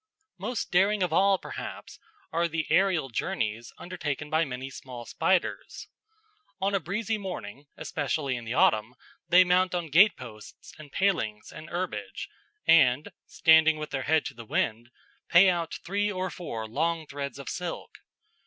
Most 0.39 0.71
daring 0.71 1.03
of 1.03 1.13
all, 1.13 1.37
perhaps, 1.37 1.99
are 2.33 2.47
the 2.47 2.65
aerial 2.71 3.09
journeys 3.09 3.71
undertaken 3.77 4.31
by 4.31 4.43
many 4.45 4.67
small 4.71 5.05
spiders. 5.05 5.89
On 6.59 6.73
a 6.73 6.79
breezy 6.79 7.19
morning, 7.19 7.67
especially 7.77 8.35
in 8.35 8.43
the 8.43 8.55
autumn, 8.55 8.95
they 9.29 9.43
mount 9.43 9.75
on 9.75 9.89
gate 9.91 10.17
posts 10.17 10.73
and 10.79 10.91
palings 10.91 11.51
and 11.51 11.69
herbage, 11.69 12.27
and, 12.65 13.11
standing 13.27 13.77
with 13.77 13.91
their 13.91 14.01
head 14.01 14.25
to 14.25 14.33
the 14.33 14.43
wind, 14.43 14.89
pay 15.29 15.49
out 15.51 15.75
three 15.85 16.11
or 16.11 16.31
four 16.31 16.67
long 16.67 17.05
threads 17.05 17.37
of 17.37 17.47
silk. 17.47 17.99